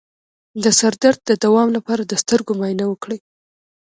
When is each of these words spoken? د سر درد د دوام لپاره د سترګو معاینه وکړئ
د 0.63 0.65
سر 0.79 0.93
درد 1.03 1.19
د 1.25 1.31
دوام 1.43 1.69
لپاره 1.77 2.01
د 2.05 2.13
سترګو 2.21 2.51
معاینه 2.59 2.85
وکړئ 2.87 3.19